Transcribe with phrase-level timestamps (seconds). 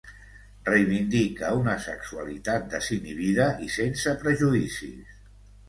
[0.69, 5.25] Reivindica una sexualitat desinhibida i sense prejudicis.